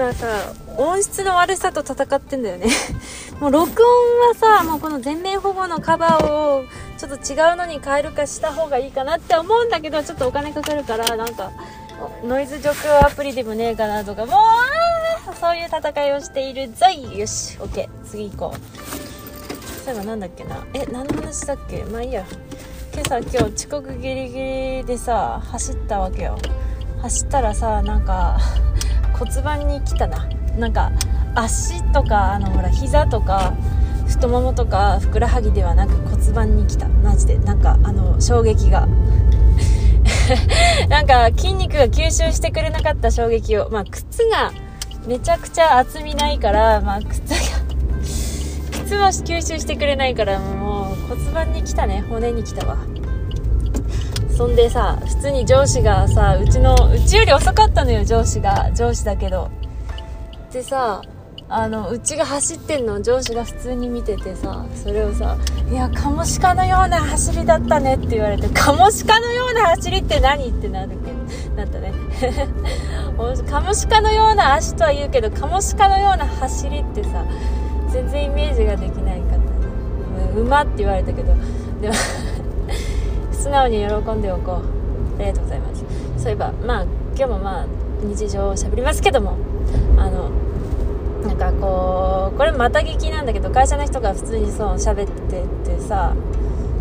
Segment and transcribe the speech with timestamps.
[0.00, 2.68] 今さ音質の悪さと戦ってんだよね。
[3.38, 6.64] もう録音はさもうこの全面保護のカバーを
[6.96, 11.50] ちょっと違うのに変えるかした方がいいかなって思うんだけどちょっとお金かかるからなんか
[12.24, 14.38] ノイズ除去アプリでもねえかなとかも
[15.30, 17.18] うそういう戦いをしているぞい。
[17.18, 19.84] よし OK 次行こう。
[19.84, 20.64] そういえばなんだっけな。
[20.72, 21.84] え何の話だっけ？
[21.84, 22.24] まあいいや。
[22.94, 24.38] 今朝今日遅刻ギリギ
[24.78, 26.38] リでさ走ったわけよ。
[27.02, 28.38] 走ったらさなんか
[29.20, 30.26] 骨盤に来たな。
[30.58, 30.90] なんか
[31.34, 33.52] 足とかあのほら膝とか
[34.08, 36.88] 太ももとかふくらはぎではなく骨盤に来た。
[36.88, 37.36] マジで。
[37.38, 38.88] なんかあの衝撃が。
[40.88, 43.68] なんか筋肉が吸収してくれなかった衝撃を。
[43.70, 44.52] まあ靴が
[45.06, 47.36] めちゃくちゃ厚みないからまあ靴が
[48.84, 52.04] 靴は吸収してくれないからもう骨盤に来たね。
[52.08, 52.78] 骨に来たわ。
[54.40, 58.72] そんでさ普通に上司がさうちのうちより遅かったのよ上司が。
[58.72, 59.50] 上司だけど。
[60.50, 61.02] でさ
[61.50, 63.02] あのうちが走ってんの。
[63.02, 65.36] 上司が普通に見ててさそれをさ
[65.70, 71.92] 「いやカモシカのような走りだったね」って言われて「カモシカのような走りって何?」ってなるけどなったね。
[73.50, 77.26] カモシカのような足とは言うけどカモシカのような走りってさ
[77.90, 79.42] 全然イメージができないかったね。
[80.34, 81.34] 馬って言われたけど。
[81.82, 81.94] でも
[83.40, 84.80] 素直に喜んでおこう。
[85.18, 85.84] ありがとうございます。
[86.16, 86.82] そういえばまあ
[87.16, 87.66] 今日もまあ
[88.02, 89.36] 日常をしゃべりますけども
[89.98, 90.30] あの
[91.26, 96.14] なんかこうこれまた聞きなんだけど会社の人が普通にそう喋っててさ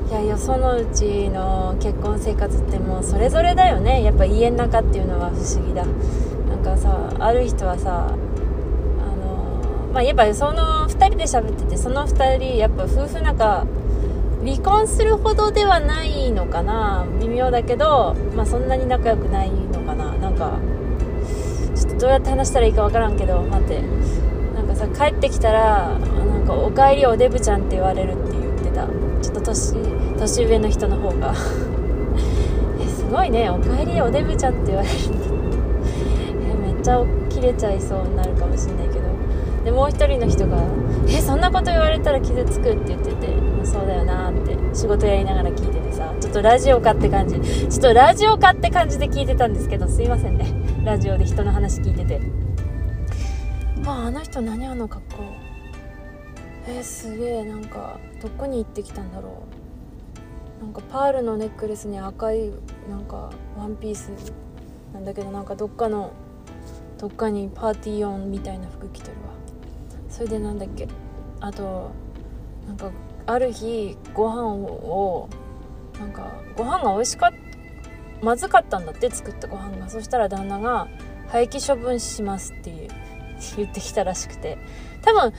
[0.09, 4.03] いやよそのうちの結婚生活ってもうそれぞれだよね。
[4.03, 5.85] やっぱ家の中っていうのは不思議だ。
[5.85, 13.65] なんかさある人はさあのまあやっぱその2人で喋っててその2人やっぱ夫婦仲
[14.43, 17.05] 離婚するほどではないのかな。
[17.19, 20.13] 微妙だけど、まあ、そんなに仲良くないのかな。
[20.13, 20.59] なんか
[21.75, 23.81] ちょっとどうやって話したらいいかわからんけど待って。
[24.55, 28.87] なんかさ帰ってきたらなんか「おかえりおデブちゃん」って言われるって言ってた。
[29.21, 29.75] ちょっと年
[30.17, 31.33] 年上の人の方が。
[32.81, 35.03] えすごいね「おかえりおデブちゃん」って言われるって
[36.49, 39.09] えめっちゃ切れちゃいそうになるかもしれないけど。
[39.65, 40.57] でもう一人の人が
[41.11, 43.27] 「えそんなこと言われたら傷つく」って言ってて
[43.57, 47.39] 「まあそうだよな」って仕事やりながら聞いててさちょっとラジオかって感じ。
[47.39, 50.45] ちょっとラジオかって感じで聞いてたんですけどすいませんね。
[50.83, 52.21] ラジオで人の話聞いてて。
[53.85, 55.23] ああの人何あの格好。
[56.67, 59.43] えー、すげえなんかどこに行ってきたんだろ
[60.61, 60.63] う。
[60.63, 62.51] なんかパールのネックレスに赤い
[62.89, 64.11] なんかワンピース。
[64.93, 66.11] なんだけどなんかどっかの
[66.99, 69.29] どっかにパーティーオンみたいな服着てるわ。
[70.09, 70.87] それでなんだっけ？
[71.39, 71.91] あと
[72.67, 72.91] なんか
[73.25, 75.29] ある日ご飯を
[75.99, 77.37] なんかご飯が美味しかった
[78.25, 79.87] まずかったんだって作ったご飯が。
[79.89, 80.87] そしたら旦那が
[81.29, 82.89] 廃棄処分しますっていう
[83.55, 84.57] 言ってきたらしくて。
[85.01, 85.33] 多分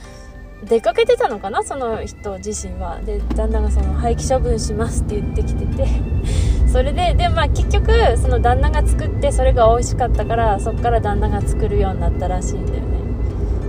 [0.63, 1.63] 出かけてたのかな？
[1.63, 2.99] その人自身は。
[3.01, 5.85] で旦那がその廃棄処分しますって言ってきてて。
[6.71, 12.97] それででまあ結局その旦那が作ってそれが美味しかったからそっから旦那が作るようになったらしいんだよね。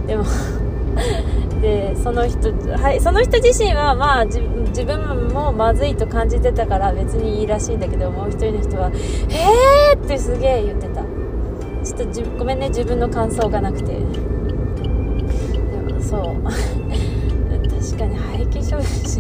[0.07, 0.25] でも
[1.61, 4.41] でその人、はい、その人自身はまあ自
[4.85, 8.91] 分もまずいと感じてたから別にいいらしいんだけどもう一人の人は
[9.31, 11.03] 「えー!」ってすげえ言ってた。
[11.85, 13.93] ちょっとじごめんね自分の感想がなくて。
[13.93, 13.99] で
[15.93, 16.23] もそう。
[17.83, 19.19] 確かに廃棄処分し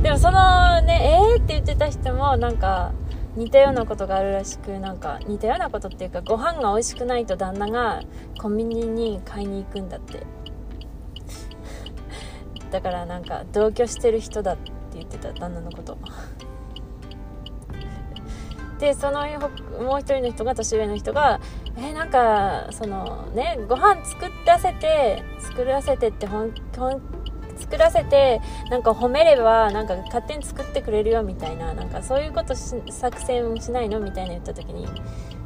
[0.00, 2.92] でもそのねえーって言ってた人もなんか
[3.36, 8.02] 似たようなことがあるらしくなんか似たようなことっていうかご飯が美味しくないと旦那が
[8.38, 10.22] コンビニに買いに行くんだって。
[12.74, 15.96] だからなんか同居してる人だって言ってた旦那のこと。
[18.80, 19.20] でその
[19.80, 21.38] もう一人の人が年上の人が
[21.76, 27.00] えー、なんかそのねご飯作らせて作らせてってほんほん
[27.56, 28.40] 作らせて
[28.70, 34.88] なんか褒めればなんか勝手に作ってくれるよみたいななんかそういうこと作戦しないのみたいな言った時に。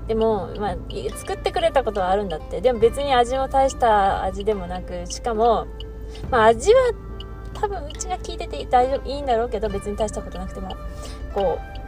[0.06, 0.76] でも、まあ、
[1.18, 2.62] 作ってくれたことはあるんだって。
[2.62, 5.66] でも別に味も大した味でもなくしかも、
[6.30, 6.92] まあ、味は
[7.60, 10.76] 多分うちが聞いてて大丈夫いいんだろうけど別に大したことなくても。
[11.34, 11.78] こう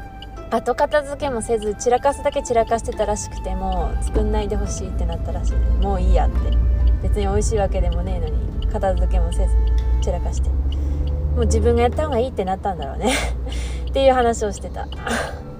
[0.52, 5.52] 後片付けもせず散らかすだけ散らかしてたらしくても作んないでほしいってなったらしい。
[5.80, 6.38] もういいやって。
[7.02, 9.54] 別に美味しいわけでもねえのに片付けもせず
[10.02, 10.48] 散らかして。
[10.48, 13.12] もう自分がやった方がいいってなったんだろうね。
[13.88, 14.88] っていう話をしてた。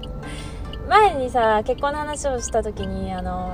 [0.89, 3.53] 前にさ結婚の話をした時にあの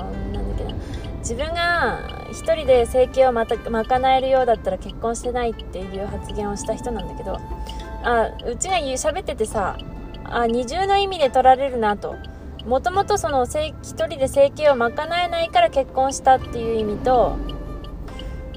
[1.28, 7.38] 自分が一人で生計をまた賄えるようだったら結婚してないっていう発言をした人なんだけど
[8.02, 9.78] あうちが言う喋っててさ
[10.24, 12.16] あ二重の意味で取られるなと。
[12.66, 14.92] もともとその一人で生計を賄
[15.24, 17.38] えないから結婚したっていう意味と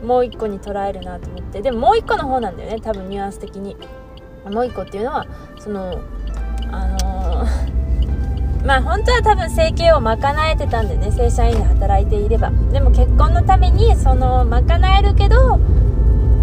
[0.03, 1.63] もう一個に捉えるなと思って。
[1.63, 3.77] でももう一個の方なんだよね多分ニュアンス的に。
[4.47, 5.27] もう一個っていうのは
[5.59, 6.01] その
[6.73, 6.97] あの、
[8.65, 12.51] まあ本当は多分生計を賄えてたんでね正社員で働いていれば。
[12.73, 15.59] でも結婚のためにその賄えるけど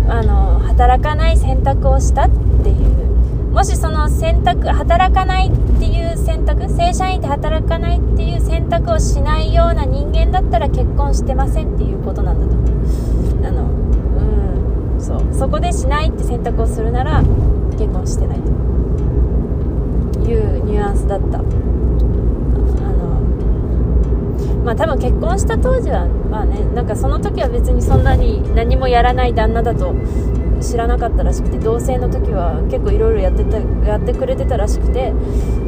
[0.10, 2.30] あの働かない選択をしたっ
[2.64, 3.08] ていう。
[3.52, 13.48] もしその選択働かないっていう選択正社員で働かないっていう選択をしないような人間だったら結婚してませんっていうことなんだと思う。
[13.48, 15.22] あのうんそう。
[15.34, 17.24] そこでしないって選択をするなら
[17.80, 21.42] 結婚してないというニュアンスだった。
[24.68, 29.96] まあ多分結婚した当時はまあねなんかその時は別にそんなに何もやらない旦那だと
[30.60, 35.14] 知らなかったらしくて同棲の時は結構いろいろやってたやってくれてたらしくて、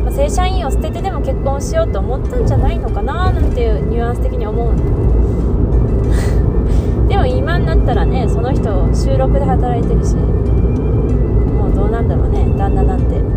[0.04, 4.76] まあ、正社員を捨ててでも結婚しようと思ったんじゃないのかななんていうニュアンス的に思う
[7.08, 13.29] でも今になったらねその人収録で働いてるしもうどうなんだろうね旦那なんて。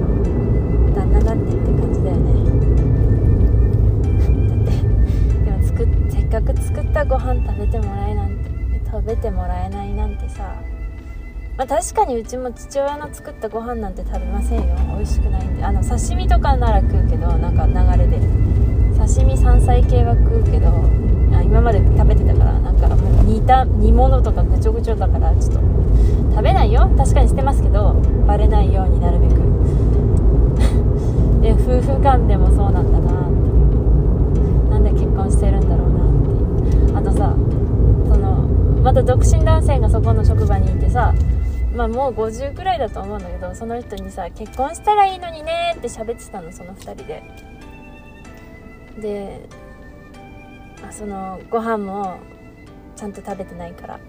[9.23, 10.53] てもらえないなんてさ
[11.57, 14.75] まあ、確かにうちも父親の作ったご飯なんて食べませんよ。
[14.97, 15.63] 美味しくないんで。
[15.63, 18.19] あの刺身とかなら食うけどなんか流れで
[18.99, 20.69] 刺身山菜系は食うけど
[21.37, 25.61] あ今まで食べてたからなんかもう煮た煮物とかぐちょぐちょだからちょっと
[26.31, 26.91] 食べないよ。
[26.97, 27.93] 確かにしてますけど
[28.27, 29.35] バレないようになるべく。
[31.45, 33.29] で夫婦間でもそうなんだな。
[33.29, 33.33] っ
[34.33, 36.09] ていうなんで結婚してるんだろうなっ
[36.65, 37.37] ていうあとさ
[38.09, 38.49] その
[38.93, 41.15] また独身男性がそこの職場にいてさ
[41.75, 47.23] まあもう50くらいだと思うんだけどその人にさ結婚したらいいのにねって喋ってたのその2人で。
[49.01, 49.49] で
[50.87, 52.19] あそのご飯も
[52.95, 54.01] ちゃんと食べてないから。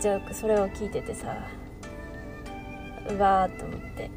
[0.00, 1.36] じゃあそれを聞いててさ
[3.10, 4.12] うわーと思って。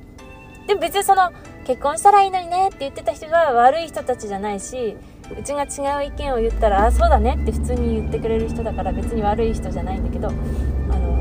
[0.68, 1.32] でも別にその
[1.66, 4.96] 結婚したらいいのにねって言ってた人が悪い人たちじゃないし
[5.38, 11.18] うちが違う意見を言ったらあそうだねって普通に言ってくれる人だから別に悪い人じゃないんだけどあの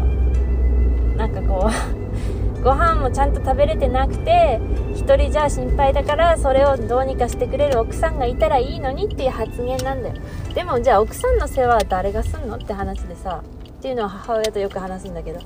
[1.16, 4.60] なんかこう ご飯もちゃんと食べれてなくて
[4.94, 10.14] 1人じゃ心配だからそれをどうにかしてくれる奥さんがいたらいいのにっていう発言なんだよ。
[10.54, 13.43] でもじゃあ奥さんの世話は誰がすんのって話でさ
[13.78, 15.38] っていうのは母親とよく話すんだけど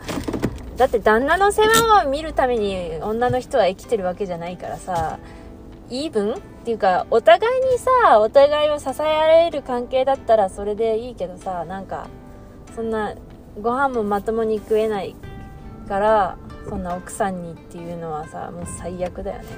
[0.77, 5.19] だって旦那の世話を見るために女の人は生きてるわけじゃないからさ
[5.93, 12.09] イーブンっていうかお互いにさお互いを支えられる関係だったらそれでいいけどさなんか
[12.75, 13.15] そんな
[13.61, 15.15] ご飯もまともに食えない
[15.87, 19.49] からそんな奥さんにっていうのはさもう最悪だよね。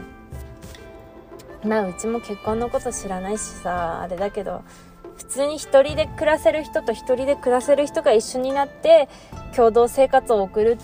[1.64, 4.62] まあうちも結婚のこと知らないしさあれだけど
[5.16, 9.08] 普通に一人で暮らせる人と一人で暮らせる人が一緒になって
[9.54, 10.78] 共同生活を送る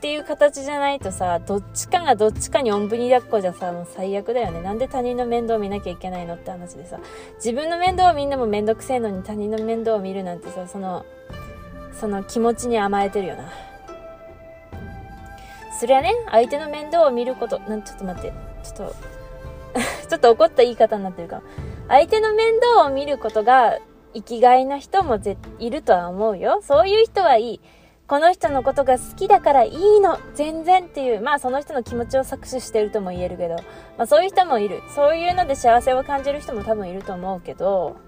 [0.00, 4.62] っていう形じゃないとさどっちかがどっちかにおんぶに抱っこじゃさもう最悪だよね。
[4.62, 6.98] なんで他人の面倒を見なきゃいけないのって話でさ。
[7.34, 11.04] 自分の面倒をみんなも面倒くせえのに他人の面倒を見るなんてさその
[11.92, 13.52] その気持ちに甘えてるよな。
[15.78, 18.32] そりゃね、相手の面倒を見ること、なんちょっと待って、
[18.62, 18.94] ちょっと
[20.08, 21.42] ちょっと怒った言い方になってるか
[21.88, 23.78] 相手の面倒を見ることが
[24.14, 26.60] 生きがいな人もぜいるとは思うよ。
[26.62, 27.60] そういう人はいい。
[28.10, 33.54] この人のことが好きだからいいの、全然っていう、まあその人の気持ちを搾取してるとも言えるけど、
[33.96, 34.82] まあそういう人もいる。
[34.92, 37.98] そういうので幸せを感じる人も多分いると思うけど、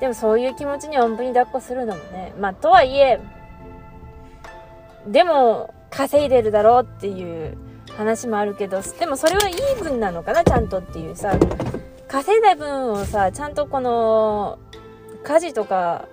[0.00, 3.18] でもそういう気持ちにおんぶに抱っこするのもね、まあとはいえ、
[5.06, 7.56] でも、稼いでるだろうっていう
[7.96, 11.34] 話もあるけどでもそれはいい分なのかなちゃんとっていうさ。
[12.06, 14.58] 稼いだ分をさちゃんとこの
[15.24, 16.04] 家事とか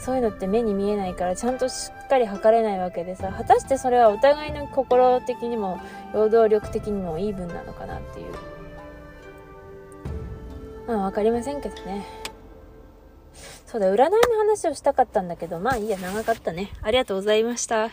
[0.00, 5.78] そういうのって目に見えないからちゃんとしっかり測れないわけでさ果たしてそれはお互いの心的にも
[6.14, 8.32] 労働力的にもいい分なのかなっていう。
[10.86, 12.04] まあ分かりませんけどね。
[13.66, 16.72] そうだ占いの話をしたかったんだけどまあいいや長かったね。
[16.82, 17.90] ありがとうございました。